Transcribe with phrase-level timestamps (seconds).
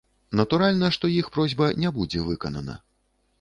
[0.39, 2.79] Натуральна, што іх просьба не будзе выканана.